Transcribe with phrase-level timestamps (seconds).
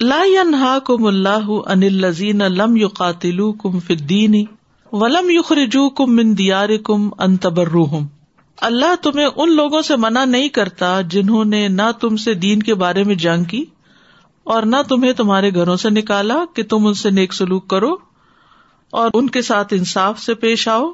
[0.00, 4.36] لا ينهاكم الله عن الذين لم يقاتلوكم في الدين
[4.92, 8.06] ولم يخرجوكم من دياركم ان تبروهم
[8.60, 12.74] اللہ تمہیں ان لوگوں سے منع نہیں کرتا جنہوں نے نہ تم سے دین کے
[12.74, 13.64] بارے میں جنگ کی
[14.44, 17.92] اور نہ تمہیں تمہارے گھروں سے نکالا کہ تم ان سے نیک سلوک کرو
[18.90, 20.90] اور ان کے ساتھ انصاف سے پیش آؤ۔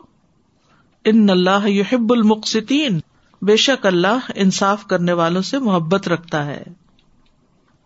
[1.05, 3.01] ان اللہ یحب المقسطین۔
[3.43, 6.63] بے شک اللہ انصاف کرنے والوں سے محبت رکھتا ہے۔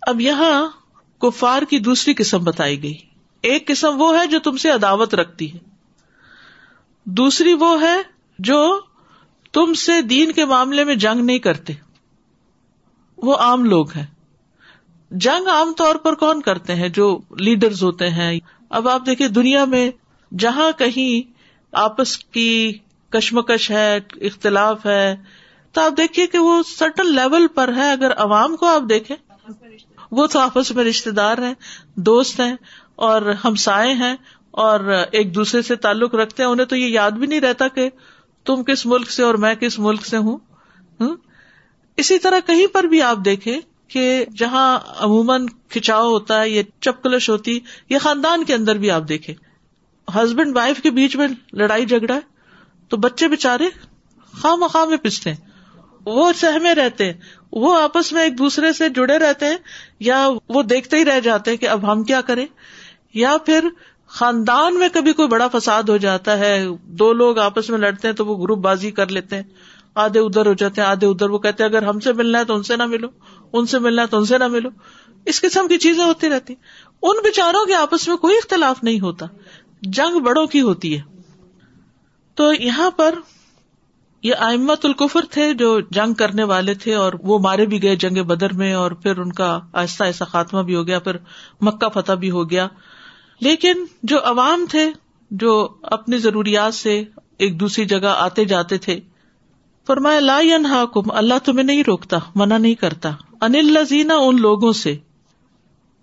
[0.02, 0.79] اب یہاں
[1.20, 2.96] کفار کی دوسری قسم بتائی گئی۔
[3.42, 5.58] ایک قسم وہ ہے جو تم سے عداوت رکھتی ہے۔
[7.04, 7.96] دوسری وہ ہے
[8.38, 8.80] جو
[9.52, 11.72] تم سے دین کے معاملے میں جنگ نہیں کرتے۔
[13.16, 14.06] وہ عام لوگ ہیں۔
[15.10, 19.64] جنگ عام طور پر کون کرتے ہیں؟ جو لیڈرز ہوتے ہیں۔ اب آپ دیکھیے دنیا
[19.64, 19.90] میں
[20.38, 21.32] جہاں کہیں
[21.72, 22.78] آپس کی
[23.10, 25.16] کشمکش ہے، اختلاف ہے،
[25.72, 29.16] تو آپ دیکھیے کہ وہ سٹن لیول پر ہے۔ اگر عوام کو آپ دیکھیں۔
[30.10, 31.54] وہ تو آپس میں رشتے دار ہیں،
[31.94, 32.56] دوست ہیں
[32.96, 34.16] اور ہمسائے ہیں
[34.50, 34.80] اور
[35.12, 37.90] ایک دوسرے سے تعلق رکھتے ہیں۔ انہیں تو یہ یاد بھی نہیں رہتا کہ
[38.44, 40.38] تم کس ملک سے اور میں کس ملک سے ہوں۔
[41.96, 47.30] اسی طرح کہیں پر بھی آپ دیکھیں کہ جہاں عموماً کھچاؤ ہوتا ہے یا چپکلش
[47.30, 49.34] ہوتی، یا خاندان کے اندر بھی آپ دیکھیں۔
[50.16, 52.20] ہسبینڈ وائف کے بیچ میں لڑائی جھگڑا ہے
[52.88, 53.64] تو بچے بےچارے
[54.40, 55.34] خواہ مخواہ میں پستے
[56.06, 57.12] وہ سہمے رہتے ہیں،
[57.52, 59.56] وہ آپس میں ایک دوسرے سے جڑے رہتے ہیں،
[60.00, 62.46] یا وہ دیکھتے ہی رہ جاتے ہیں کہ اب ہم کیا کریں۔
[63.14, 63.68] یا پھر
[64.06, 68.14] خاندان میں کبھی کوئی بڑا فساد ہو جاتا ہے، دو لوگ آپس میں لڑتے ہیں
[68.14, 69.42] تو وہ گروپ بازی کر لیتے ہیں۔
[69.94, 72.44] آدھے ادھر ہو جاتے ہیں، آدھے ادھر، وہ کہتے ہیں اگر ہم سے ملنا ہے
[72.44, 73.08] تو ان سے نہ ملو،
[73.52, 74.68] ان سے ملنا ہے تو ان سے نہ ملو۔
[75.26, 76.54] اس قسم کی چیزیں ہوتی رہتی۔
[77.02, 79.26] ان بچاروں کے آپس میں کوئی اختلاف نہیں ہوتا،
[79.82, 81.20] جنگ بڑوں کی ہوتی ہے۔
[82.34, 83.14] تو یہاں پر
[84.22, 88.22] یہ آئمت القفر تھے جو جنگ کرنے والے تھے اور وہ مارے بھی گئے جنگ
[88.22, 91.16] بدر میں اور پھر ان کا آہستہ ایسا خاتمہ بھی ہو گیا، پھر
[91.60, 92.68] مکہ فتح بھی ہو گیا۔
[93.40, 94.90] لیکن جو عوام تھے،
[95.30, 97.04] جو اپنی ضروریات سے
[97.38, 99.00] ایک دوسری جگہ آتے جاتے تھے،
[99.86, 103.10] فرمایا، لا لا کم اللہ تمہیں نہیں روکتا، منع نہیں کرتا۔
[103.40, 104.96] انل لذینا ان لوگوں سے۔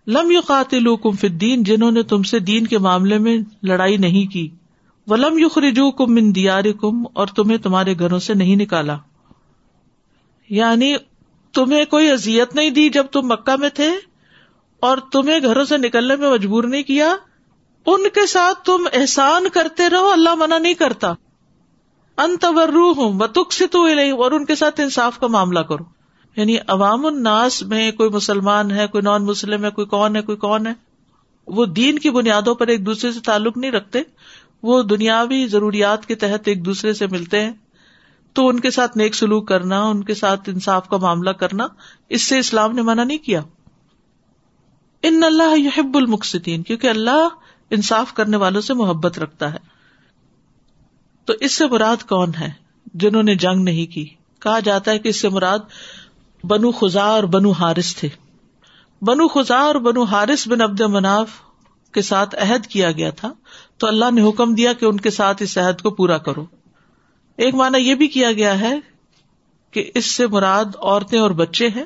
[0.07, 4.31] لم یو قاتل کم فدین جنہوں نے تم سے دین کے معاملے میں لڑائی نہیں
[4.31, 4.50] کی۔
[5.07, 8.97] ولم یو خرجو کم من دیار کم اور تمہیں تمہارے گھروں سے نہیں نکالا۔
[10.50, 10.95] یعنی
[11.53, 13.91] تمہیں کوئی ازیت نہیں دی جب تم مکہ میں تھے
[14.79, 17.16] اور تمہیں گھروں سے نکلنے میں مجبور نہیں کیا۔
[17.85, 21.13] ان کے ساتھ تم احسان کرتے رہو، اللہ منع نہیں کرتا۔
[22.18, 23.84] انتور ہوں بتک سے تو
[24.22, 25.84] اور ان کے ساتھ انصاف کا معاملہ کرو۔
[26.35, 30.38] یعنی عوام الناس میں کوئی مسلمان ہے، کوئی نان مسلم ہے، کوئی کون ہے، کوئی
[30.38, 30.74] کون ہے،
[31.47, 34.01] وہ دین کی بنیادوں پر ایک دوسرے سے تعلق نہیں رکھتے۔
[34.63, 37.53] وہ دنیاوی ضروریات کے تحت ایک دوسرے سے ملتے ہیں،
[38.34, 41.68] تو ان کے ساتھ نیک سلوک کرنا، ان کے ساتھ انصاف کا معاملہ کرنا،
[42.09, 43.41] اس سے اسلام نے منع نہیں کیا۔
[45.03, 47.28] ان اللہ یحب المقصدین کیونکہ اللہ
[47.69, 49.57] انصاف کرنے والوں سے محبت رکھتا ہے۔
[51.25, 52.50] تو اس سے مراد کون ہے
[52.94, 54.06] جنہوں نے جنگ نہیں کی؟
[54.39, 55.59] کہا جاتا ہے کہ اس سے مراد
[56.44, 58.09] بنو خزا اور بنو حارث تھے۔
[59.01, 61.28] بنو خزا اور بنو حارث بن عبد مناف
[61.91, 63.33] کے ساتھ عہد کیا گیا تھا
[63.77, 66.45] تو اللہ نے حکم دیا کہ ان کے ساتھ اس عہد کو پورا کرو۔
[67.37, 68.79] ایک مانا یہ بھی کیا گیا ہے
[69.71, 71.85] کہ اس سے مراد عورتیں اور بچے ہیں۔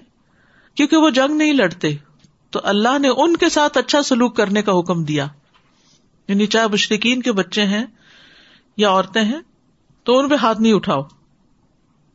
[0.75, 1.95] کیونکہ وہ جنگ نہیں لڑتے،
[2.49, 5.27] تو اللہ نے ان کے ساتھ اچھا سلوک کرنے کا حکم دیا۔
[6.27, 7.85] یعنی چاہے مشرقین کے بچے ہیں
[8.77, 9.41] یا عورتیں ہیں،
[10.03, 11.01] تو ان پہ ہاتھ نہیں اٹھاؤ۔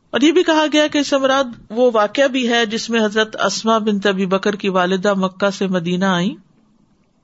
[0.09, 3.77] اور یہ بھی کہا گیا کہ سمراد وہ واقعہ بھی ہے جس میں حضرت اسما
[3.77, 6.35] بن تبی بکر کی والدہ مکہ سے مدینہ آئی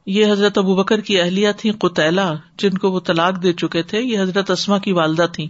[0.05, 4.01] یہ حضرت ابو بکر کی اہلیہ تھی قطلا جن کو وہ طلاق دے چکے تھے،
[4.01, 5.47] یہ حضرت اسما کی والدہ تھی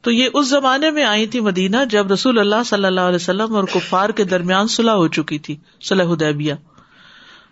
[0.00, 3.54] تو یہ اس زمانے میں آئی تھی مدینہ جب رسول اللہ صلی اللہ علیہ وسلم
[3.56, 6.54] اور کفار کے درمیان صلاح ہو چکی تھی صلاح ادیبیہ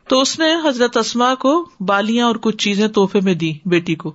[0.08, 4.14] تو اس نے حضرت اسما کو بالیاں اور کچھ چیزیں تحفے میں دی، بیٹی کو۔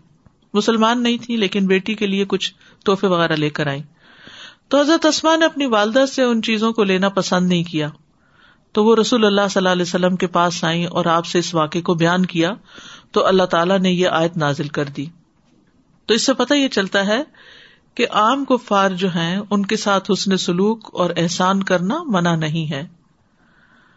[0.54, 2.54] مسلمان نہیں تھی لیکن بیٹی کے لیے کچھ
[2.86, 3.82] تحفے وغیرہ لے کر آئی
[4.68, 7.90] تو حضرت اسما نے اپنی والدہ سے ان چیزوں کو لینا پسند نہیں کیا۔
[8.74, 11.56] تو وہ رسول اللہ صلی اللہ علیہ وسلم کے پاس آئی اور آپ سے اس
[11.56, 12.54] واقعے کو بیان کیا،
[13.12, 15.06] تو اللہ تعالیٰ نے یہ آیت نازل کر دی۔
[16.06, 17.24] تو اس سے پتہ یہ چلتا ہے
[17.96, 22.72] کہ عام کفار جو ہیں، ان کے ساتھ حسن سلوک اور احسان کرنا منع نہیں
[22.72, 22.88] ہے۔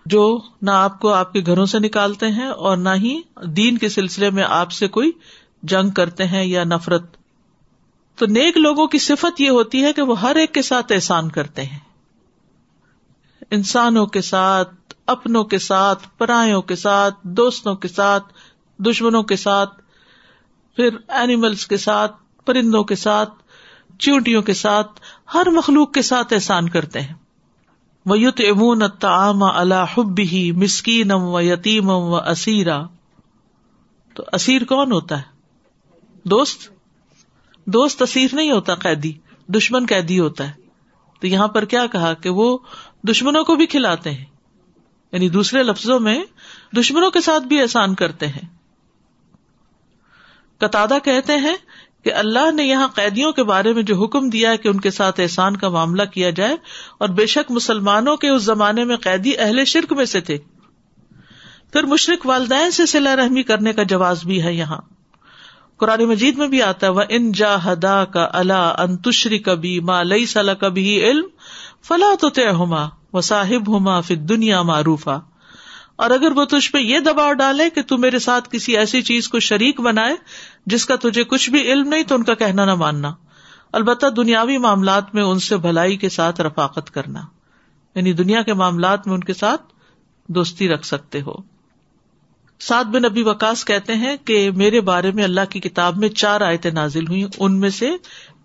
[0.06, 3.88] جو نہ آپ کو آپ کے گھروں سے نکالتے ہیں اور نہ ہی دین کے
[3.88, 5.12] سلسلے میں آپ سے کوئی
[5.62, 7.16] جنگ کرتے ہیں یا نفرت۔
[8.16, 11.30] تو نیک لوگوں کی صفت یہ ہوتی ہے کہ وہ ہر ایک کے ساتھ احسان
[11.30, 11.85] کرتے ہیں۔
[13.50, 14.74] انسانوں کے ساتھ،
[15.06, 18.32] اپنوں کے ساتھ، پرایوں کے ساتھ، دوستوں کے ساتھ،
[18.78, 19.82] دشمنوں کے ساتھ،
[20.76, 22.16] پھر اینیملس کے ساتھ،
[22.46, 23.30] پرندوں کے ساتھ
[23.98, 25.00] چیونٹیوں کے ساتھ،
[25.34, 27.14] ہر مخلوق کے ساتھ احسان کرتے ہیں۔
[28.06, 32.82] ویت امون تعام اللہ حب ہی مسکینم و یتیم و اسیرا
[34.14, 35.24] تو اسیر کون ہوتا ہے؟
[36.24, 36.70] دوست؟
[37.64, 39.12] دوست اسیر نہیں ہوتا، قیدی۔
[39.48, 40.66] دشمن قیدی ہوتا ہے۔
[41.20, 42.58] تو یہاں پر کیا کہا کہ وہ
[43.02, 44.24] دشمنوں کو بھی کھلاتے ہیں۔
[45.12, 46.24] یعنی دوسرے لفظوں میں
[46.76, 48.48] دشمنوں کے ساتھ بھی احسان کرتے ہیں۔
[50.58, 51.56] قطع کہتے ہیں
[52.04, 54.90] کہ اللہ نے یہاں قیدیوں کے بارے میں جو حکم دیا ہے کہ ان کے
[54.90, 56.56] ساتھ احسان کا معاملہ کیا جائے،
[56.98, 60.38] اور بے شک مسلمانوں کے اس زمانے میں قیدی اہل شرک میں سے تھے۔
[61.72, 64.78] پھر مشرق والدین سے سلا رحمی کرنے کا جواز بھی ہے یہاں۔
[65.76, 70.04] قرآن مجید میں بھی آتا ہے وہ ان جا ہدا کا اللہ انتشری کبھی ماں
[70.04, 71.26] لئی سلا کبھی علم
[71.84, 75.18] فلاں تو طے ہوما وہ صاحب ہوما پھر دنیا معروفا۔
[75.96, 79.28] اور اگر وہ تجھ پہ یہ دباؤ ڈالے کہ تو میرے ساتھ کسی ایسی چیز
[79.28, 80.14] کو شریک بنائے
[80.66, 83.14] جس کا تجھے کچھ بھی علم نہیں تو ان کا کہنا نہ ماننا۔
[83.72, 87.20] البتہ دنیاوی معاملات میں ان سے بھلائی کے ساتھ رفاقت کرنا۔
[87.94, 89.62] یعنی دنیا کے معاملات میں ان کے ساتھ
[90.28, 91.34] دوستی رکھ سکتے ہو۔
[92.60, 96.40] سات بن ابھی وکاس کہتے ہیں کہ میرے بارے میں اللہ کی کتاب میں چار
[96.40, 97.90] آیتیں نازل ہوئی ان میں سے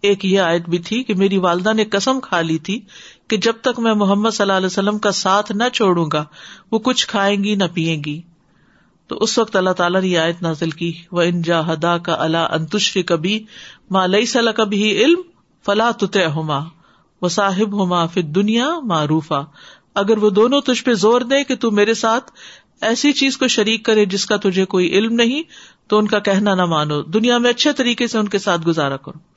[0.01, 2.81] ایک یہ آیت بھی تھی کہ میری والدہ نے قسم کھا لی تھی
[3.31, 6.25] کہ جب تک میں محمد صلی اللہ علیہ وسلم کا ساتھ نہ چھوڑوں گا،
[6.71, 8.21] وہ کچھ کھائیں گی نہ پیئیں گی۔
[9.07, 12.37] تو اس وقت اللہ تعالیٰ نے آیت نازل کی وہ ان جا ہدا کا اللہ
[12.37, 13.45] انتشری کبھی
[13.91, 15.21] ماں لئی صلاح کبھی علم
[15.65, 16.59] فلاح تت ہوما
[17.21, 19.41] وہ صاحب ہوما پھر دنیا معروفا۔
[19.95, 22.31] اگر وہ دونوں تجھ پہ زور دے کہ تو میرے ساتھ
[22.81, 25.43] ایسی چیز کو شریک کرے جس کا تجھے کوئی علم نہیں،
[25.87, 28.97] تو ان کا کہنا نہ مانو۔ دنیا میں اچھے طریقے سے ان کے ساتھ گزارا
[28.97, 29.30] کرو۔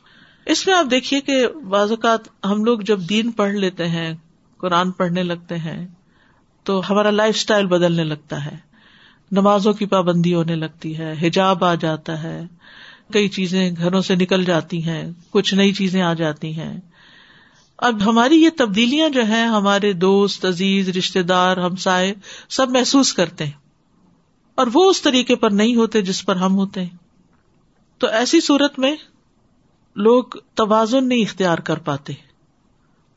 [0.47, 4.15] اس میں آپ دیکھیے کہ بعض اوقات ہم لوگ جب دین پڑھ لیتے ہیں،
[4.59, 5.89] قرآن پڑھنے لگتے ہیں،
[6.65, 8.57] تو ہمارا لائف اسٹائل بدلنے لگتا ہے۔
[9.33, 12.43] نمازوں کی پابندی ہونے لگتی ہے، حجاب آ جاتا ہے۔
[13.13, 16.81] کئی چیزیں گھروں سے نکل جاتی ہیں، کچھ نئی چیزیں آ جاتی ہیں۔
[17.79, 22.15] اب ہماری یہ تبدیلیاں جو ہیں، ہمارے دوست، عزیز رشتے دار، ہمسائے،
[22.49, 23.53] سب محسوس کرتے ہیں۔
[24.55, 26.97] اور وہ اس طریقے پر نہیں ہوتے جس پر ہم ہوتے۔ ہیں
[27.99, 28.97] تو ایسی صورت میں
[29.97, 30.25] لوگ
[30.55, 32.13] توازن نہیں اختیار کر پاتے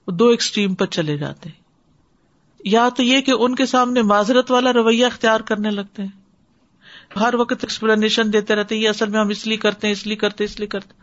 [0.08, 1.50] دو ایکسٹریم پر چلے جاتے۔
[2.66, 6.10] یا تو یہ کہ ان کے سامنے معذرت والا رویہ اختیار کرنے لگتے ہیں۔
[7.20, 10.16] ہر وقت ایکسپلینیشن دیتے رہتے یہ اصل میں ہم اس لیے کرتے ہیں، اس لیے
[10.16, 10.94] کرتے اس لیے کرتے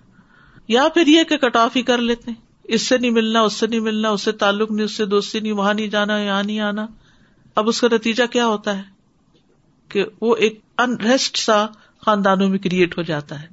[0.69, 3.53] یا پھر یہ کہ کٹ آف ہی کر لیتے ہیں۔ اس سے نہیں ملنا، اس
[3.53, 6.43] سے نہیں ملنا، اس سے تعلق نہیں، اس سے دوستی نہیں، وہاں نہیں جانا، یہاں
[6.43, 6.87] نہیں آنا۔
[7.55, 8.82] اب اس کا نتیجہ کیا ہوتا ہے؟
[9.88, 11.67] کہ وہ ایک انریسٹ سا
[12.06, 13.47] خاندانوں میں کریٹ ہو جاتا ہے۔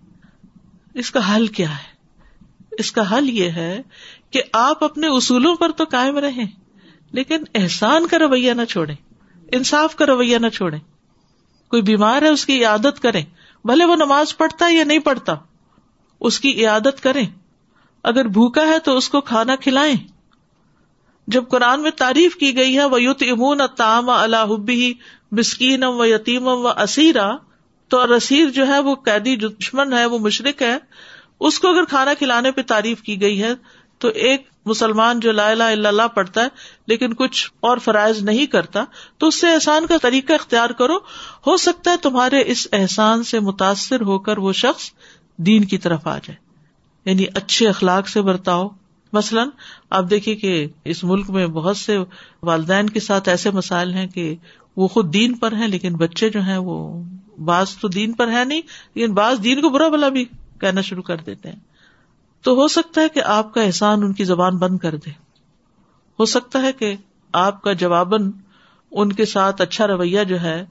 [0.93, 1.90] اس کا حل کیا ہے؟
[2.81, 3.81] اس کا حل یہ ہے
[4.31, 6.45] کہ آپ اپنے اصولوں پر تو قائم رہیں،
[7.11, 8.93] لیکن احسان کا رویہ نہ چھوڑے
[9.51, 10.77] انصاف کا رویہ نہ چھوڑے
[11.69, 13.23] کوئی بیمار ہے، اس کی عادت کریں۔
[13.65, 15.35] بھلے وہ نماز پڑھتا ہے یا نہیں پڑھتا،
[16.19, 17.25] اس کی عادت کریں۔
[18.03, 19.95] اگر بھوکا ہے تو اس کو کھانا کھلائیں۔
[21.27, 24.45] جب قرآن میں تعریف کی گئی ہے وہ یوت امون تام اللہ
[25.31, 27.31] مسکین و یتیم و اسیرا
[27.87, 30.77] تو رسیر جو ہے وہ قیدی دشمن ہے، وہ مشرق ہے۔
[31.41, 33.53] اس کو اگر کھانا کھلانے پہ تعریف کی گئی ہے
[33.97, 36.47] تو ایک مسلمان جو لا الہ الا اللہ پڑھتا ہے،
[36.87, 38.83] لیکن کچھ اور فرائض نہیں کرتا،
[39.17, 40.97] تو اس سے احسان کا طریقہ اختیار کرو۔
[41.47, 44.91] ہو سکتا ہے تمہارے اس احسان سے متاثر ہو کر وہ شخص
[45.37, 46.35] دین کی طرف آ جائے۔
[47.05, 48.67] یعنی اچھے اخلاق سے برتاؤ۔
[49.13, 49.49] مثلاً
[49.89, 51.97] آپ دیکھیے کہ اس ملک میں بہت سے
[52.43, 54.35] والدین کے ساتھ ایسے مسائل ہیں کہ
[54.77, 57.03] وہ خود دین پر ہیں، لیکن بچے جو ہیں وہ
[57.45, 58.61] بعض تو دین پر ہے نہیں،
[58.95, 60.25] لیکن بعض دین کو برا بلا بھی
[60.61, 61.59] کہنا شروع کر دیتے ہیں۔
[62.41, 65.09] تو ہو سکتا ہے کہ آپ کا احسان ان کی زبان بند کر دے۔
[66.19, 66.95] ہو سکتا ہے کہ
[67.33, 68.31] آپ کا جواباً
[68.91, 70.65] ان کے ساتھ اچھا رویہ جو ہے،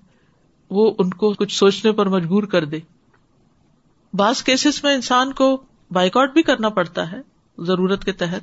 [0.70, 2.78] وہ ان کو کچھ سوچنے پر مجبور کر دے۔
[4.12, 7.20] بعض کیسز میں انسان کو بائک آؤٹ بھی کرنا پڑتا ہے
[7.58, 8.42] ضرورت کے تحت،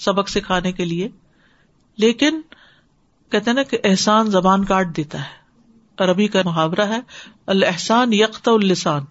[0.00, 1.08] سبق سکھانے کے لیے۔
[1.96, 2.40] لیکن
[3.30, 5.44] کہتے نا کہ احسان زبان کاٹ دیتا ہے۔
[5.98, 7.00] عربی کا محاورہ ہے
[7.46, 9.04] الحسان یکت السان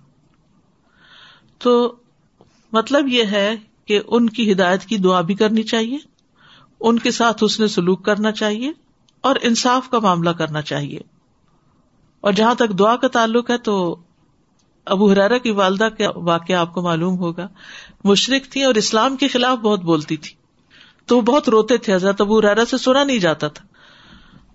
[1.63, 1.95] تو
[2.71, 3.55] مطلب یہ ہے
[3.85, 5.97] کہ ان کی ہدایت کی دعا بھی کرنی چاہیے،
[6.79, 8.71] ان کے ساتھ اس نے سلوک کرنا چاہیے
[9.21, 10.99] اور انصاف کا معاملہ کرنا چاہیے۔
[12.21, 13.95] اور جہاں تک دعا کا تعلق ہے تو
[14.85, 17.47] ابو حرارا کی والدہ کا واقعہ آپ کو معلوم ہوگا۔
[18.03, 20.31] مشرق تھی اور اسلام کے خلاف بہت بولتی تھی۔
[21.05, 23.65] تو وہ بہت روتے تھے، حضرت ابو حرارا سے سنا نہیں جاتا تھا۔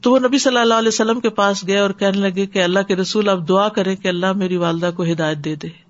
[0.01, 2.81] تو وہ نبی صلی اللہ علیہ وسلم کے پاس گئے اور کہنے لگے کہ اللہ
[2.89, 5.88] کے رسول اب دعا کرے کہ اللہ میری والدہ کو ہدایت دے دے۔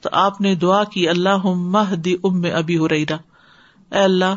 [0.00, 3.16] تو آپ نے دعا کی اللہ دی ام ابی ہریرا
[3.94, 4.34] اے اللہ،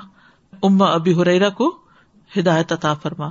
[0.64, 1.78] ام ابی ہریرا کو
[2.40, 3.30] ہدایت عطا فرما۔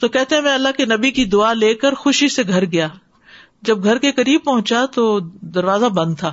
[0.00, 2.88] تو کہتے ہیں، میں اللہ کے نبی کی دعا لے کر خوشی سے گھر گیا۔
[3.62, 6.32] جب گھر کے قریب پہنچا تو دروازہ بند تھا۔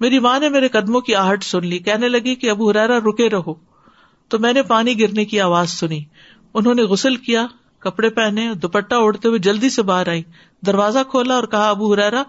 [0.00, 3.30] میری ماں نے میرے قدموں کی آہٹ سن لی۔ کہنے لگی کہ ابو ہرارا رکے
[3.30, 3.54] رہو۔
[4.28, 6.04] تو میں نے پانی گرنے کی آواز سنی۔
[6.54, 7.46] انہوں نے غسل کیا،
[7.78, 10.22] کپڑے پہنے، دوپٹہ اوڑھتے ہوئے جلدی سے باہر آئی
[10.66, 12.22] دروازہ کھولا اور کہا، ابو ہرارا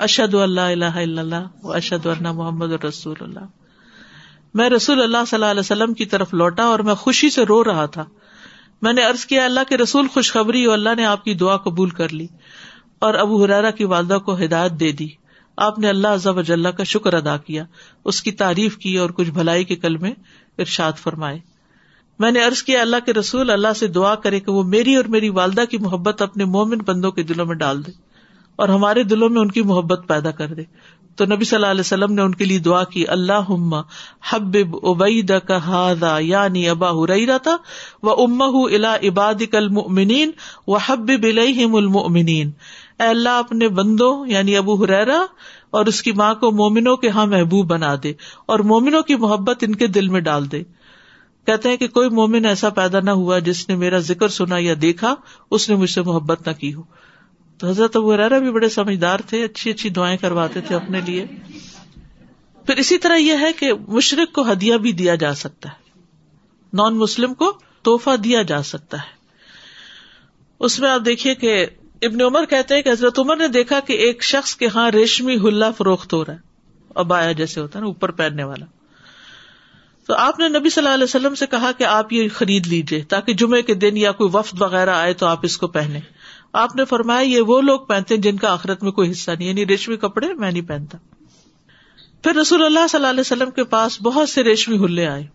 [0.00, 3.46] اشد اللہ اللہ اللہ اشد اللہ محمد رسول اللہ۔
[4.54, 7.64] میں رسول اللہ صلی اللہ علیہ وسلم کی طرف لوٹا اور میں خوشی سے رو
[7.64, 8.04] رہا تھا۔
[8.82, 11.90] میں نے ارض کیا، اللہ کے رسول خوشخبری اور اللہ نے آپ کی دعا قبول
[11.90, 12.26] کر لی
[12.98, 15.08] اور ابو حرارا کی والدہ کو ہدایت دے دی۔
[15.56, 17.64] آپ نے اللہ ضب اجلّہ کا شکر ادا کیا،
[18.04, 20.12] اس کی تعریف کی اور کچھ بھلائی کے کل میں
[20.58, 21.38] ارشاد فرمائے۔
[22.18, 25.04] میں نے ارض کیا، اللہ کے رسول اللہ سے دعا کرے کہ وہ میری اور
[25.04, 28.09] میری والدہ کی محبت اپنے مومن بندوں کے دلوں میں ڈال دے۔
[28.60, 30.62] اور ہمارے دلوں میں ان کی محبت پیدا کر دے۔
[31.16, 33.50] تو نبی صلی اللہ علیہ وسلم نے ان کے لیے دعا کی اللہ
[34.32, 37.56] حب ابئی کا یعنی ابا ہرا تھا
[38.02, 39.68] وہ ام الا عباد کل
[40.66, 42.50] و حب بلحم المنین
[42.98, 45.20] اے اللہ، اپنے بندوں یعنی ابو حریرا
[45.70, 48.12] اور اس کی ماں کو مومنوں کے ہاں محبوب بنا دے
[48.46, 50.62] اور مومنوں کی محبت ان کے دل میں ڈال دے۔
[51.46, 54.74] کہتے ہیں کہ کوئی مومن ایسا پیدا نہ ہوا جس نے میرا ذکر سنا یا
[54.82, 55.14] دیکھا،
[55.50, 56.82] اس نے مجھ سے محبت نہ کی ہو۔
[57.60, 61.26] تو حضرت ابو حرارا بھی بڑے سمجھدار تھے، اچھی اچھی دعائیں کرواتے تھے اپنے لیے۔
[62.66, 66.00] پھر اسی طرح یہ ہے کہ مشرق کو ہدیہ بھی دیا جا سکتا ہے۔
[66.72, 69.12] نان مسلم کو توحفہ دیا جا سکتا ہے۔
[70.60, 71.66] اس میں آپ دیکھیے کہ
[72.02, 75.36] ابن عمر کہتے ہیں کہ حضرت عمر نے دیکھا کہ ایک شخص کے ہاں ریشمی
[75.36, 76.38] ہلا فروخت ہو رہا ہے
[76.94, 78.66] ابایا جیسے ہوتا ہے نا، اوپر پہننے والا۔
[80.06, 83.04] تو آپ نے نبی صلی اللہ علیہ وسلم سے کہا کہ آپ یہ خرید لیجیے
[83.04, 86.00] تاکہ جمعے کے دن یا کوئی وفد وغیرہ آئے تو آپ اس کو پہنے
[86.52, 89.48] آپ نے فرمایا یہ وہ لوگ پہنتے ہیں جن کا آخرت میں کوئی حصہ نہیں
[89.48, 90.98] یعنی ریشمی کپڑے میں نہیں پہنتا۔
[92.22, 95.26] پھر رسول اللہ صلی اللہ علیہ وسلم کے پاس بہت سے ریشمی ہلے آئے۔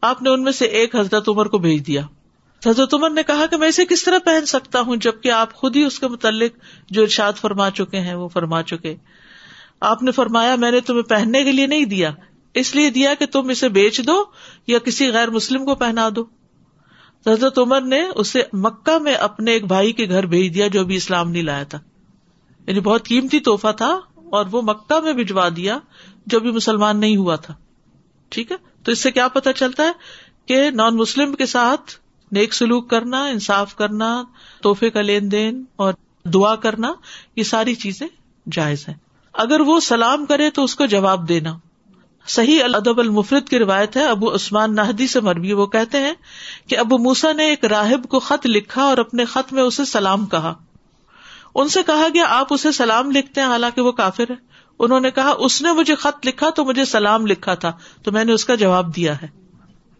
[0.00, 2.02] آپ نے ان میں سے ایک حضرت عمر کو بھیج دیا۔
[2.66, 5.76] حضرت عمر نے کہا کہ میں اسے کس طرح پہن سکتا ہوں جبکہ آپ خود
[5.76, 6.52] ہی اس کے متعلق
[6.90, 8.96] جو ارشاد فرما چکے ہیں وہ فرما چکے۔
[9.80, 12.10] آپ نے فرمایا، میں نے تمہیں پہننے کے لیے نہیں دیا۔
[12.54, 14.24] اس لیے دیا کہ تم اسے بیچ دو
[14.66, 16.24] یا کسی غیر مسلم کو پہنا دو۔
[17.26, 20.96] حضرت عمر نے اسے مکہ میں اپنے ایک بھائی کے گھر بھیج دیا جو بھی
[20.96, 21.78] اسلام نہیں لایا تھا۔
[22.66, 25.78] یعنی بہت قیمتی توحفہ تھا اور وہ مکہ میں بھجوا دیا
[26.26, 27.54] جو بھی مسلمان نہیں ہوا تھا۔
[28.28, 29.92] ٹھیک ہے؟ تو اس سے کیا پتا چلتا ہے
[30.46, 31.92] کہ نان مسلم کے ساتھ
[32.32, 34.24] نیک سلوک کرنا، انصاف کرنا،
[34.62, 36.92] تحفے کا لین دین اور دعا کرنا،
[37.36, 38.06] یہ ساری چیزیں
[38.52, 38.94] جائز ہیں۔
[39.32, 41.58] اگر وہ سلام کرے تو اس کو جواب دینا۔
[42.26, 46.12] صحیح الدب المفرد کی روایت ہے، ابو عثمان نہدی سے مربی وہ کہتے ہیں
[46.68, 50.26] کہ ابو موسا نے ایک راہب کو خط لکھا اور اپنے خط میں اسے سلام
[50.26, 50.54] کہا۔
[51.54, 54.34] ان سے کہا گیا آپ اسے سلام لکھتے ہیں، حالانکہ وہ کافر ہے۔
[54.78, 58.24] انہوں نے کہا، اس نے مجھے خط لکھا تو مجھے سلام لکھا تھا، تو میں
[58.24, 59.26] نے اس کا جواب دیا ہے۔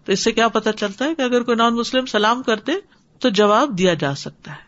[0.04, 2.73] تو اس سے کیا پتا چلتا ہے کہ اگر کوئی نان مسلم سلام کرتے
[3.18, 4.66] تو جواب دیا جا سکتا ہے۔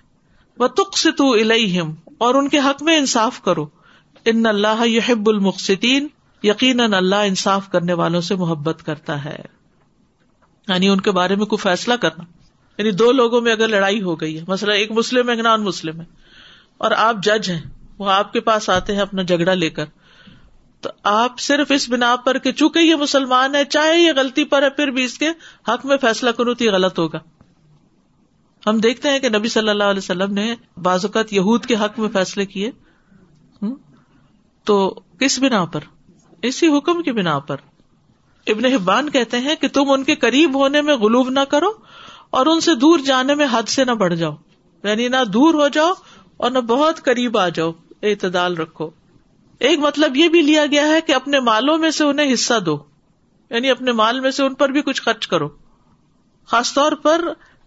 [0.59, 3.67] وہ تخ سے تو الم اور ان کے حق میں انصاف کرو۔
[4.25, 6.09] ان اللہ یحب المقصین
[6.43, 9.37] یقیناً اللہ انصاف کرنے والوں سے محبت کرتا ہے۔
[10.69, 12.25] یعنی ان کے بارے میں کوئی فیصلہ کرنا۔
[12.79, 15.63] یعنی دو لوگوں میں اگر لڑائی ہو گئی ہے مسئلہ ایک مسلم ہے، ایک نان
[15.63, 16.07] مسلم ہے،
[16.79, 17.61] اور آپ جج ہیں،
[17.99, 19.85] وہ آپ کے پاس آتے ہیں اپنا جھگڑا لے کر۔
[20.81, 24.63] تو آپ صرف اس بنا پر کہ چونکہ یہ مسلمان ہے، چاہے یہ غلطی پر
[24.63, 25.29] ہے، پھر بھی اس کے
[25.69, 27.19] حق میں فیصلہ کروں تو یہ غلط ہوگا۔
[28.67, 31.99] ہم دیکھتے ہیں کہ نبی صلی اللہ علیہ وسلم نے بعض اوقات یہود کے حق
[31.99, 32.71] میں فیصلے کیے۔
[34.65, 35.81] تو کس بنا پر؟
[36.43, 37.57] اسی حکم کی بنا پر۔
[38.47, 41.71] ابن حبان کہتے ہیں کہ تم ان کے قریب ہونے میں غلوب نہ کرو
[42.31, 44.35] اور ان سے دور جانے میں حد سے نہ بڑھ جاؤ۔
[44.85, 45.91] یعنی نہ دور ہو جاؤ
[46.37, 48.91] اور نہ بہت قریب آ جاؤ۔ اعتدال رکھو۔
[49.59, 52.79] ایک مطلب یہ بھی لیا گیا ہے کہ اپنے مالوں میں سے انہیں حصہ دو۔
[53.51, 55.49] یعنی اپنے مال میں سے ان پر بھی کچھ خرچ کرو۔
[56.47, 57.25] خاص طور پر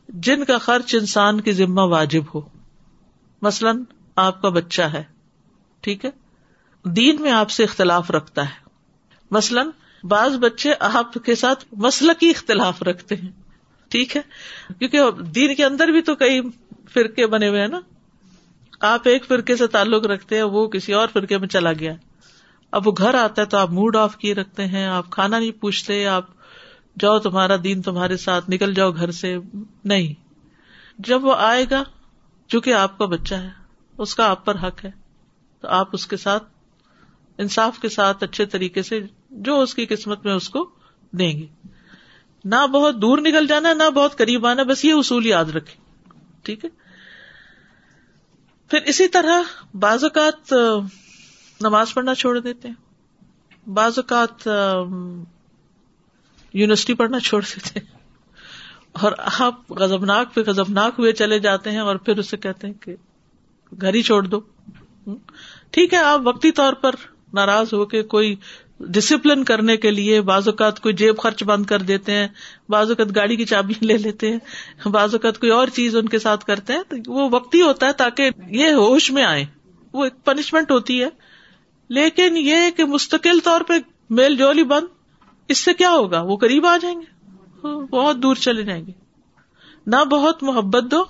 [0.10, 2.42] جن کا خرچ انسان کی ذمہ واجب ہو۔
[3.42, 3.84] مثلاً
[4.16, 5.04] آپ کا بچہ ہے۔
[5.82, 6.10] ٹھیک ہے؟
[6.86, 8.61] دین میں آپ سے اختلاف رکھتا ہے۔
[9.32, 9.68] مثلاً
[10.04, 13.30] بعض بچے آپ کے ساتھ مسلقی اختلاف رکھتے ہیں،
[13.90, 14.22] ٹھیک ہے؟
[14.80, 16.42] کیونکہ دین کے اندر بھی تو کئی
[16.94, 17.80] فرقے بنے ہوئے ہیں نا۔
[18.80, 21.94] آپ ایک فرقے سے تعلق رکھتے ہیں، وہ کسی اور فرقے میں چلا گیا۔
[22.72, 25.52] اب وہ گھر آتا ہے تو آپ موڈ آف کیے رکھتے ہیں، آپ کھانا نہیں
[25.52, 26.26] پوچھتے، آپ
[27.00, 29.38] جاؤ تمہارا دین تمہارے ساتھ، نکل جاؤ گھر سے۔
[29.84, 30.14] نہیں۔
[31.00, 31.84] جب وہ آئے گا،
[32.48, 33.50] چونکہ آپ کا بچہ ہے،
[33.98, 34.92] اس کا آپ پر حق ہے،
[35.62, 36.44] تو آپ اس کے ساتھ،
[37.38, 39.00] انصاف کے ساتھ اچھے طریقے سے
[39.32, 40.70] جو اس کی قسمت میں اس کو
[41.12, 41.48] دیں گے۔
[42.46, 45.76] نہ بہت دور نکل جانا، نہ بہت قریب آنا، بس یہ اصول یاد رکھے
[46.44, 46.70] ٹھیک ہے؟
[48.70, 49.42] پھر اسی طرح
[49.74, 50.54] بعض اوقات
[51.62, 52.76] نماز پڑھنا چھوڑ دیتے ہیں۔
[53.70, 54.48] بعض اوقات
[56.54, 57.98] یونیورسٹی پڑھنا چھوڑ دیتے ہیں۔
[58.92, 62.96] اور آپ غزبناک پہ غزبناک ہوئے چلے جاتے ہیں اور پھر اسے کہتے ہیں کہ
[63.82, 64.40] گھر ہی چھوڑ دو۔
[65.72, 66.96] ٹھیک ہے، آپ وقتی طور پر
[67.34, 68.36] ناراض ہو کے کوئی
[68.88, 72.28] ڈسپلن کرنے کے لیے بعض اوقات کوئی جیب خرچ بند کر دیتے ہیں،
[72.70, 74.40] بعض اوقات گاڑی کی چابی لے لیتے ہیں،
[74.88, 77.86] بعض اوقات کوئی اور چیز ان کے ساتھ کرتے ہیں، تو وہ وقت ہی ہوتا
[77.86, 79.46] ہے تاکہ یہ ہوش میں آئے
[79.94, 81.10] وہ ایک پنشمنٹ ہوتی ہے۔
[81.90, 83.74] لیکن یہ کہ مستقل طور پہ
[84.10, 84.86] میل جولی بند،
[85.48, 87.06] اس سے کیا ہوگا؟ وہ قریب آ جائیں گے۔
[87.64, 88.92] ہاں، بہت دور چلے جائیں گے۔
[89.88, 91.04] نہ بہت محبت دو،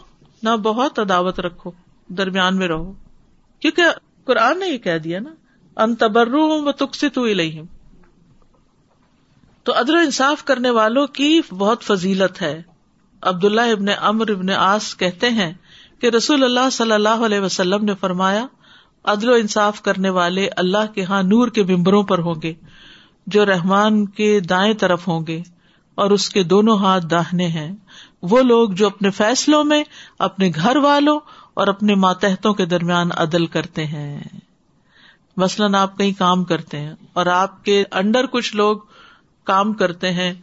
[0.44, 1.72] نہ بہت عداوت رکھو،
[2.08, 2.94] درمیان میں رہو۔
[3.60, 3.84] کیونکہ
[4.26, 5.30] قرآن نے یہ کہہ دیا نا
[5.78, 7.20] ان تبرو و تکست
[9.64, 12.62] تو ادر انصاف کرنے والوں کی بہت فضیلت ہے۔
[13.22, 15.54] عبد اللہ ابن امر ابن آس کہتے ہیں
[16.00, 18.46] کہ رسول اللہ صلی اللہ علیہ وسلم نے فرمایا،
[19.04, 22.54] عدل و انصاف کرنے والے اللہ کے ہاں نور کے ممبروں پر ہوں گے،
[23.28, 25.42] جو رحمان کے دائیں طرف ہوں گے
[25.96, 27.76] اور اس کے دونوں ہاتھ داہنے ہیں۔
[28.22, 29.84] وہ لوگ جو اپنے فیصلوں میں،
[30.20, 31.20] اپنے گھر والوں
[31.54, 34.24] اور اپنے ماتحتوں کے درمیان عدل کرتے ہیں۔
[35.38, 38.78] مثلاً آپ کہیں کام کرتے ہیں اور آپ کے انڈر کچھ لوگ
[39.44, 40.34] کام کرتے ہیں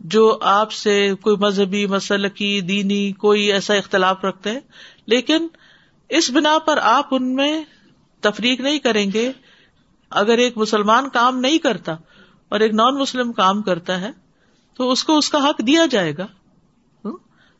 [0.00, 4.60] جو آپ سے کوئی مذہبی مسل کی، دینی کوئی ایسا اختلاف رکھتے ہیں،
[5.06, 5.46] لیکن
[6.08, 7.64] اس بنا پر آپ ان میں
[8.20, 9.32] تفریق نہیں کریں گے۔
[10.10, 11.92] اگر ایک مسلمان کام نہیں کرتا
[12.48, 14.10] اور ایک نان مسلم کام کرتا ہے،
[14.74, 16.26] تو اس کو اس کا حق دیا جائے گا۔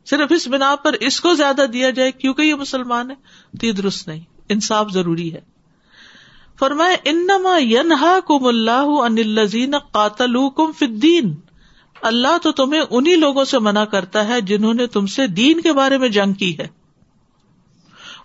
[0.06, 3.16] صرف اس بنا پر اس کو زیادہ دیا جائے کیونکہ یہ مسلمان ہے
[3.60, 5.53] تو یہ درست نہیں۔ انصاف ضروری ہے۔
[6.58, 11.34] فرمائے انما ینہا کم اللہ ان الزین قاتل کم فدین
[12.02, 15.72] اللہ تو تمہیں انہیں لوگوں سے منع کرتا ہے جنہوں نے تم سے دین کے
[15.72, 16.68] بارے میں جنگ کی ہے۔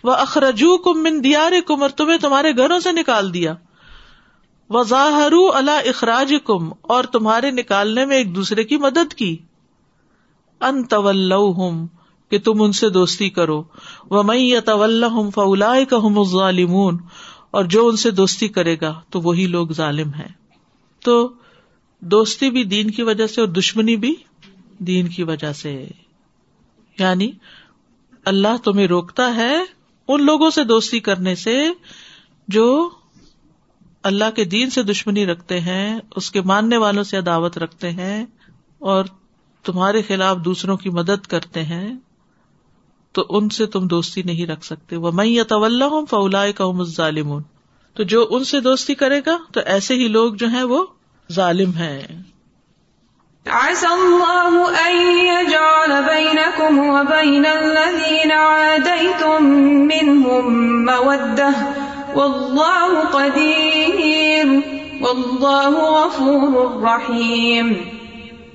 [0.04, 3.54] وہ اخرجو کم من دیار کم اور تمہیں تمہارے گھروں سے نکال دیا۔
[4.70, 9.38] وظاہر اللہ اخراج کم اور تمہارے نکالنے میں ایک دوسرے کی مدد کی۔
[10.62, 11.34] ان طول
[12.30, 13.64] کہ تم ان سے دوستی کرو۔
[14.10, 15.04] وہ میں طول
[15.36, 16.98] فولا کا ظالمون
[17.51, 20.27] اور جو ان سے دوستی کرے گا تو وہی لوگ ظالم ہے
[21.03, 21.34] تو
[22.00, 24.15] دوستی بھی دین کی وجہ سے اور دشمنی بھی
[24.77, 25.88] دین کی وجہ سے۔
[27.00, 27.32] یعنی
[28.25, 29.58] اللہ تمہیں روکتا ہے
[30.08, 31.70] ان لوگوں سے دوستی کرنے سے
[32.48, 32.89] جو
[34.03, 38.26] اللہ کے دین سے دشمنی رکھتے ہیں، اس کے ماننے والوں سے عداوت رکھتے ہیں
[38.80, 39.06] اور
[39.63, 41.93] تمہارے خلاف دوسروں کی مدد کرتے ہیں۔
[43.12, 46.84] تو ان سے تم دوستی نہیں رکھ سکتے۔ وہ میں یا طول ہوں فولا کا
[46.84, 47.39] ظالم
[47.93, 50.86] تو جو ان سے دوستی کرے گا، تو ایسے ہی لوگ جو ہیں وہ
[51.32, 52.22] ظالم ہیں۔
[65.41, 67.74] غفور رحیم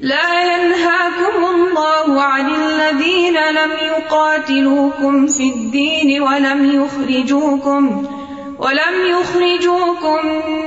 [0.05, 8.07] لا ينهاكم الله عن الذين لم يقاتلوكم في الدين ولم يخرجوكم
[8.59, 10.19] ولم يخرجوكم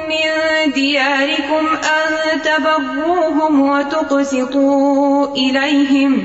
[0.10, 0.28] من
[0.74, 6.24] دياركم أن تبروهم وتقسطوا إليهم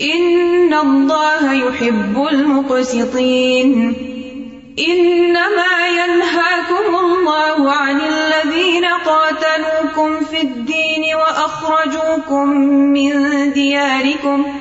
[0.00, 4.07] إن الله يحب المقسطين
[4.78, 13.12] إنما ينهاكم الله عن الذين قاتلوكم في الدين وأخرجوكم من
[13.52, 14.60] دياركم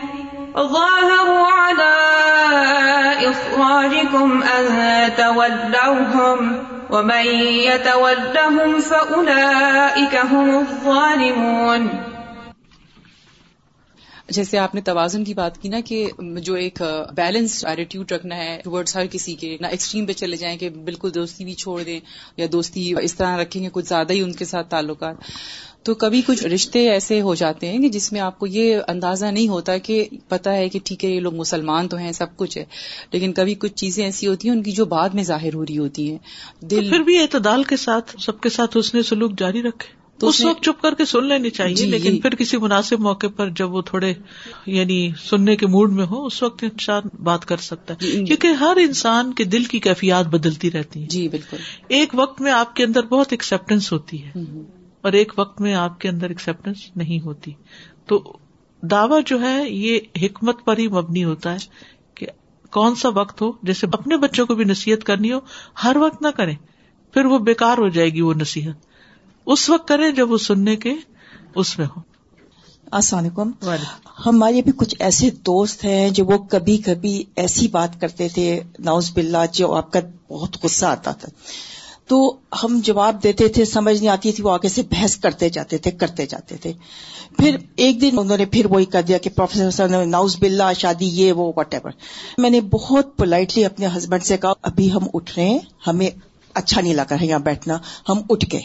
[0.58, 1.95] ظاهروا على
[3.30, 4.65] إخراجكم أن
[5.17, 12.16] تولوهم ومن يتولهم فأولئك هم الظالمون
[14.30, 16.82] جیسے آپ نے توازن کی بات کی نا کہ جو ایک
[17.16, 21.10] بیلنس ایٹیٹیوڈ رکھنا ہے ٹورڈ ہر کسی کے نہ ایکسٹریم پہ چلے جائیں کہ بالکل
[21.16, 22.00] دوستی بھی چھوڑ دیں
[22.38, 25.16] یا دوستی اس طرح رکھیں گے کچھ زیادہ ہی ان کے ساتھ تعلقات۔
[25.84, 29.26] تو کبھی کچھ رشتے ایسے ہو جاتے ہیں کہ جس میں آپ کو یہ اندازہ
[29.26, 32.58] نہیں ہوتا کہ پتا ہے کہ ٹھیک ہے یہ لوگ مسلمان تو ہیں سب کچھ
[32.58, 32.66] ہے
[33.12, 35.78] لیکن کبھی کچھ چیزیں ایسی ہوتی ہیں ان کی جو بعد میں ظاہر ہو رہی
[35.78, 36.18] ہوتی ہیں۔
[36.62, 40.27] دل پھر بھی اعتدال کے ساتھ سب کے ساتھ اس نے سلوک جاری رکھے تو
[40.27, 43.27] اس وقت چپ کر کے سن لینی چاہیے جی لیکن جی۔ پھر کسی مناسب موقع
[43.36, 44.13] پر جب وہ تھوڑے
[44.65, 48.47] یعنی سننے کے موڈ میں ہو اس وقت انسان بات کر سکتا ہے۔ جی، کیونکہ
[48.47, 52.75] ہر انسان کے دل کی کیفیات بدلتی رہتی ہیں۔ جی بالکل۔ ایک وقت میں آپ
[52.75, 54.32] کے اندر بہت ایکسپٹینس ہوتی ہے
[55.01, 57.51] اور ایک وقت میں آپ کے اندر ایکسپٹینس نہیں ہوتی۔
[58.06, 58.38] تو
[58.84, 61.58] دعوی جو ہے یہ حکمت پر ہی مبنی ہوتا ہے
[62.15, 62.25] کہ
[62.71, 65.39] کون سا وقت ہو جیسے اپنے بچوں کو بھی نصیحت کرنی ہو
[65.84, 66.56] ہر وقت نہ کریں
[67.13, 68.87] پھر وہ بےکار ہو جائے گی وہ نصیحت۔
[69.47, 70.93] اس وقت کریں جب وہ سننے کے
[71.55, 72.01] اس میں ہو
[72.91, 73.51] السلام علیکم۔
[74.25, 79.12] ہمارے بھی کچھ ایسے دوست ہیں جو وہ کبھی کبھی ایسی بات کرتے تھے ناؤز
[79.13, 81.27] بلّہ جو آپ کا بہت غصہ آتا تھا۔
[82.07, 85.77] تو ہم جواب دیتے تھے سمجھ نہیں آتی تھی وہ آگے سے بحث کرتے جاتے
[85.77, 86.73] تھے کرتے جاتے تھے۔
[87.38, 91.31] پھر ایک دن انہوں نے پھر وہی کر دیا کہ پروفیسر ناؤز بلّہ شادی یہ
[91.31, 91.91] وہ وٹ ایور
[92.38, 96.10] میں نے بہت پولائٹلی اپنے ہسبینڈ سے کہا ابھی ہم اٹھ رہے ہیں ہمیں
[96.53, 97.77] اچھا نہیں لگا ہے یہاں بیٹھنا۔
[98.10, 98.62] ہم اٹھ گئے۔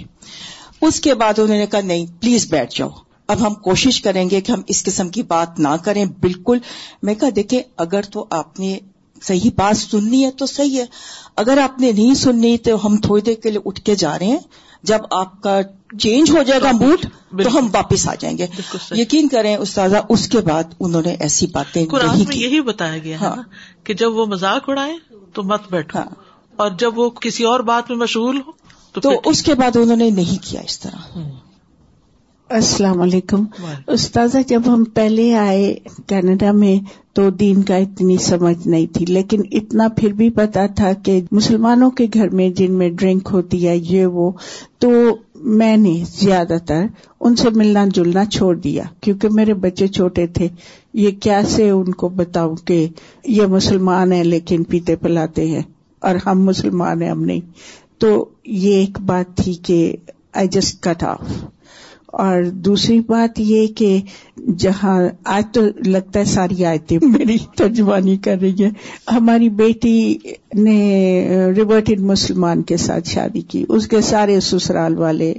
[0.82, 2.88] اس کے بعد انہوں نے کہا نہیں پلیز بیٹھ جاؤ۔
[3.26, 6.58] اب ہم کوشش کریں گے کہ ہم اس قسم کی بات نہ کریں۔ بالکل۔
[7.02, 8.78] میں کہا دیکھیں اگر تو آپ نے
[9.22, 10.86] صحیح بات سننی ہے تو صحیح ہے۔
[11.36, 14.26] اگر آپ نے نہیں سننی تو ہم تھوڑی دیر کے لیے اٹھ کے جا رہے
[14.26, 14.38] ہیں۔
[14.82, 15.60] جب آپ کا
[15.98, 17.06] چینج ہو جائے گا موڈ
[17.44, 18.46] تو ہم واپس آ جائیں گے۔
[18.90, 23.26] یقین کریں استاذہ اس کے بعد انہوں نے ایسی باتیں میں یہی بتایا گیا ہے
[23.26, 23.42] ہاں۔
[23.84, 24.94] کہ جب وہ مذاق اڑائے
[25.32, 26.06] تو مت بیٹھو۔ ہاں۔
[26.56, 28.61] اور جب وہ کسی اور بات میں مشغول ہو
[29.00, 31.18] تو اس کے بعد انہوں نے نہیں کیا اس طرح۔
[32.48, 33.44] السلام علیکم۔
[33.86, 39.42] استاذہ جب ہم پہلے آئے کینیڈا میں تو دین کا اتنی سمجھ نہیں تھی لیکن
[39.50, 43.76] اتنا پھر بھی پتا تھا کہ مسلمانوں کے گھر میں جن میں ڈرنک ہوتی ہے
[43.76, 44.32] یہ وہ
[44.78, 46.84] تو میں نے زیادہ تر
[47.20, 50.48] ان سے ملنا جلنا چھوڑ دیا کیونکہ میرے بچے چھوٹے تھے۔
[50.94, 52.88] یہ کیسے ان کو بتاؤں کہ
[53.24, 55.62] یہ مسلمان ہیں لیکن پیتے پلاتے ہیں
[56.00, 57.40] اور ہم مسلمان ہیں ہم نہیں۔
[58.02, 59.96] تو یہ ایک بات تھی کہ
[60.32, 61.20] آئی جسٹ کٹ آف
[62.06, 64.00] اور دوسری بات یہ کہ
[64.58, 68.70] جہاں آج تو لگتا ہے ساری آیتیں میری ترجمانی کر رہی ہے
[69.12, 70.18] ہماری بیٹی
[70.54, 70.76] نے
[71.56, 75.32] ریورٹڈ مسلمان کے ساتھ شادی کی، اس کے سارے سسرال والے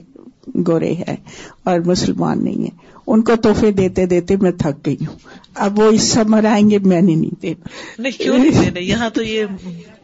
[0.67, 1.15] گورے ہیں
[1.63, 5.15] اور مسلمان نہیں ہیں۔ ان کو تحفے دیتے دیتے میں تھک گئی ہوں۔
[5.55, 9.45] اب وہ اس سمر آئیں گے میں نے نہیں دینا۔ کیوں نہیں یہاں تو یہ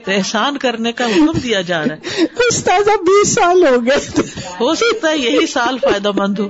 [0.08, 4.22] احسان کرنے کا حکم دیا جا رہا ہے۔ استاذہ بیس سال ہو گئے۔
[4.60, 6.48] ہو سکتا ہے یہی سال فائدہ مند ہو۔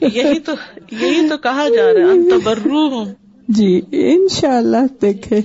[0.00, 0.52] یہی تو
[0.90, 3.14] یہی تو کہا جا رہا ہے۔ تبرو ہوں
[3.48, 5.40] جی ان شاء اللہ دیکھے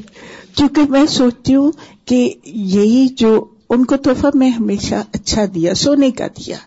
[0.56, 1.72] کیونکہ میں سوچتی ہوں
[2.06, 6.58] کہ یہی جو ان کو تحفہ میں ہمیشہ اچھا دیا سونے کا دیا۔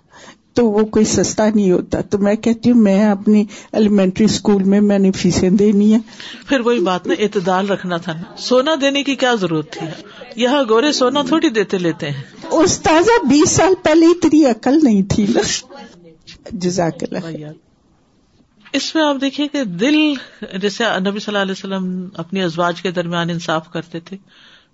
[0.59, 4.81] تو وہ کوئی سستا نہیں ہوتا۔ تو میں کہتی ہوں میں اپنی ایلیمنٹری اسکول میں
[4.81, 5.99] میں نے فیسیں دینی ہے
[6.49, 9.87] پھر وہی بات نا اعتدال رکھنا تھا نا۔ سونا دینے کی کیا ضرورت تھی؟
[10.37, 15.27] یہاں گورے سونا تھوڑی دیتے لیتے ہیں۔ استاذہ بیس سال پہلے اتنی عقل نہیں تھی
[15.35, 15.77] نا۔
[16.53, 17.47] جزاک اللہ
[18.73, 19.97] اس میں آپ دیکھیے کہ دل
[20.61, 24.17] جیسے نبی صلی اللہ علیہ وسلم اپنی ازواج کے درمیان انصاف کرتے تھے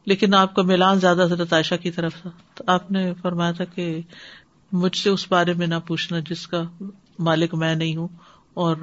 [0.06, 3.64] لیکن آپ کا میلان زیادہ حضرت عائشہ کی طرف تھا۔ تو آپ نے فرمایا تھا
[3.64, 4.00] کہ
[4.74, 6.62] مجھ سے اس بارے میں نہ پوچھنا جس کا
[7.18, 8.08] مالک میں نہیں ہوں۔
[8.54, 8.76] اور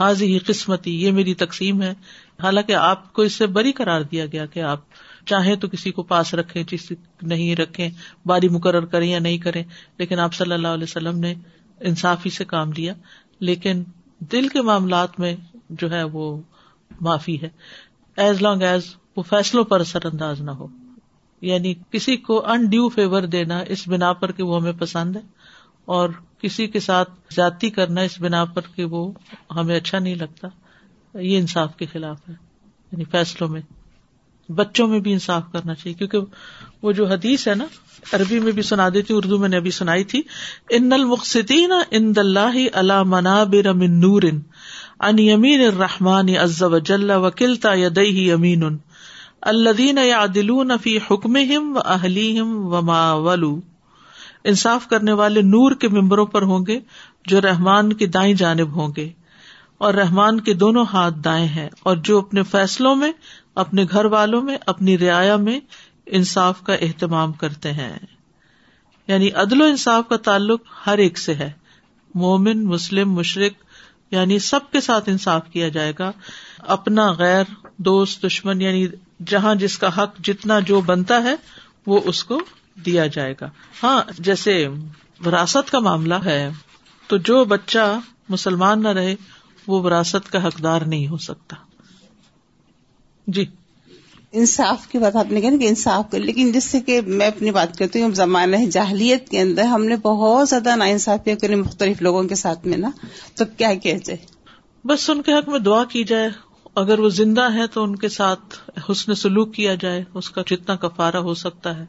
[0.00, 1.94] حاضی ہی قسمتی یہ میری تقسیم ہے۔
[2.42, 4.80] حالانکہ آپ کو اس سے بری قرار دیا گیا کہ آپ
[5.26, 7.90] چاہیں تو کسی کو پاس رکھیں کسی نہیں رکھیں،
[8.26, 9.64] باری مقرر کریں یا نہیں کریں۔
[9.98, 11.34] لیکن آپ صلی اللہ علیہ وسلم نے
[11.80, 12.92] انصافی سے کام لیا۔
[13.40, 13.84] لیکن
[14.18, 15.36] دل کے معاملات میں
[15.70, 16.40] جو ہے وہ
[17.00, 17.48] معافی ہے۔
[18.16, 18.82] ایز لانگ ایز
[19.16, 20.66] وہ فیصلوں پر اثر انداز نہ ہو۔
[21.40, 25.20] یعنی کسی کو ان ڈیو فیور دینا اس بنا پر کہ وہ ہمیں پسند ہے
[25.84, 26.10] اور
[26.42, 29.12] کسی کے ساتھ زیادتی کرنا اس بنا پر کہ وہ
[29.56, 30.48] ہمیں اچھا نہیں لگتا،
[31.20, 32.34] یہ انصاف کے خلاف ہے۔
[32.92, 33.60] یعنی فیصلوں میں،
[34.48, 36.18] بچوں میں بھی انصاف کرنا چاہیے، کیونکہ
[36.82, 37.66] وہ جو حدیث ہے نا،
[38.12, 40.22] عربی میں بھی سنا دیتی، اردو میں نے ابھی سنائی تھی،
[40.70, 48.32] ان المقصدین ان دلہ اللہ منابر من نور ان یمین الرحمن عز وجل وکلتا یدیہ
[48.32, 48.76] امین
[49.42, 53.60] الذین یعدلون فی حکمہم و اہلیہم وما ولو۔
[54.44, 56.80] انصاف کرنے والے نور کے ممبروں پر ہوں گے،
[57.26, 59.08] جو رحمان کی دائیں جانب ہوں گے۔
[59.78, 63.12] اور رحمان کے دونوں ہاتھ دائیں ہیں، اور جو اپنے فیصلوں میں،
[63.54, 65.60] اپنے گھر والوں میں، اپنی رعایا میں
[66.06, 67.98] انصاف کا اہتمام کرتے ہیں۔
[69.08, 71.52] یعنی عدل و انصاف کا تعلق ہر ایک سے ہے۔
[72.14, 73.52] مومن، مسلم مشرق
[74.10, 76.12] یعنی سب کے ساتھ انصاف کیا جائے گا۔
[76.58, 77.44] اپنا غیر،
[77.76, 78.86] دوست، دشمن یعنی
[79.26, 81.34] جہاں جس کا حق جتنا جو بنتا ہے
[81.86, 82.40] وہ اس کو
[82.86, 83.50] دیا جائے گا۔
[83.82, 84.68] ہاں جیسے
[85.26, 86.50] وراثت کا معاملہ ہے
[87.06, 89.14] تو جو بچہ مسلمان نہ رہے
[89.66, 91.56] وہ وراثت کا حقدار نہیں ہو سکتا۔
[93.26, 93.44] جی۔
[94.32, 97.50] انصاف کی بات آپ نے کہا کہ انصاف کر لیکن جس سے کہ میں اپنی
[97.50, 102.02] بات کرتی ہوں زمانہ جاہلیت کے اندر ہم نے بہت زیادہ نا انصافیاں کری مختلف
[102.02, 102.90] لوگوں کے ساتھ میں نا
[103.34, 104.18] تو کیا کیا جائے
[104.84, 106.30] بس ان کے حق میں دعا کی جائے۔
[106.80, 110.76] اگر وہ زندہ ہے تو ان کے ساتھ حسن سلوک کیا جائے، اس کا جتنا
[110.76, 111.86] کفارہ ہو سکتا ہے۔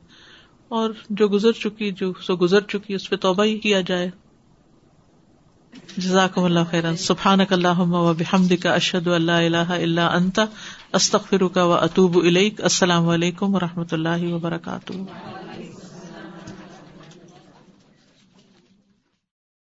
[0.67, 4.11] اور جو گزر چکی، جو سو گزر چکی، اس پہ توبہ ہی کیا جائے۔
[5.97, 7.39] جزاکم اللہ خیران سبحان
[7.75, 10.45] و بحمد کا اشد اللہ اللہ اللہ انتا
[10.93, 12.19] استخر کا و اطوب
[12.59, 14.93] السلام علیکم و رحمۃ اللہ وبرکاتہ۔